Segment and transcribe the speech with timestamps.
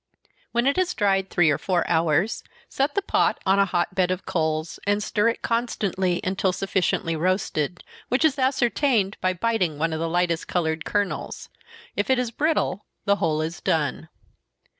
[0.51, 4.09] When it has dried three or four hours, set the pot on a hot bed
[4.09, 9.93] of coals, and stir it constantly, until sufficiently roasted, which is ascertained by biting one
[9.93, 11.49] of the lightest colored kernels
[11.95, 14.09] if it is brittle, the whole is done.